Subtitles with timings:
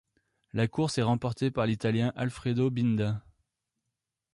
[0.53, 3.23] La course est remportée par l'Italien Alfredo Binda.